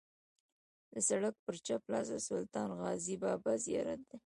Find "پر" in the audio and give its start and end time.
1.45-1.55